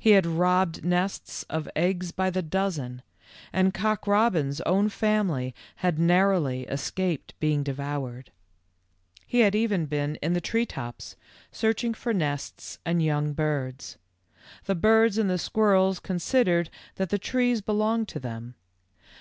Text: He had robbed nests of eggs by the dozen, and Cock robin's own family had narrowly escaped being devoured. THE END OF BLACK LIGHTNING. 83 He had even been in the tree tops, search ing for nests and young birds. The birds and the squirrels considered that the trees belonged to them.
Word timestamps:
He 0.00 0.10
had 0.18 0.26
robbed 0.26 0.84
nests 0.84 1.44
of 1.44 1.68
eggs 1.76 2.10
by 2.10 2.28
the 2.28 2.42
dozen, 2.42 3.02
and 3.52 3.72
Cock 3.72 4.08
robin's 4.08 4.60
own 4.62 4.88
family 4.88 5.54
had 5.76 5.96
narrowly 5.96 6.64
escaped 6.64 7.38
being 7.38 7.62
devoured. 7.62 8.30
THE 8.30 8.30
END 8.30 8.30
OF 8.30 8.30
BLACK 8.32 9.30
LIGHTNING. 9.30 9.38
83 9.38 9.38
He 9.38 9.44
had 9.44 9.54
even 9.54 9.86
been 9.86 10.16
in 10.20 10.32
the 10.32 10.40
tree 10.40 10.66
tops, 10.66 11.16
search 11.52 11.84
ing 11.84 11.94
for 11.94 12.12
nests 12.12 12.80
and 12.84 13.00
young 13.00 13.32
birds. 13.32 13.96
The 14.64 14.74
birds 14.74 15.18
and 15.18 15.30
the 15.30 15.38
squirrels 15.38 16.00
considered 16.00 16.68
that 16.96 17.10
the 17.10 17.18
trees 17.20 17.60
belonged 17.60 18.08
to 18.08 18.18
them. 18.18 18.56